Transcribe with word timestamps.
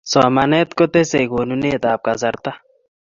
somanet 0.11 0.69
kotesei 0.77 1.27
konunet 1.31 1.83
ap 1.91 2.01
kasarta 2.05 2.51